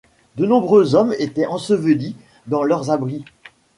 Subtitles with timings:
[0.35, 2.15] De nombreux hommes étaient ensevelis
[2.47, 3.23] dans leurs abris.